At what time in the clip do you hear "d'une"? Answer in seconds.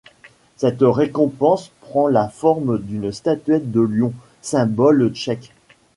2.81-3.11